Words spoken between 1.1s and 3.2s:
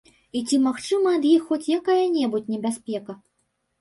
ад іх хоць якая-небудзь небяспека?